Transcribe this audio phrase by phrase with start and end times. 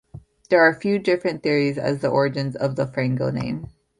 [0.49, 3.67] There are a few different theories as to the origins of the Frango name.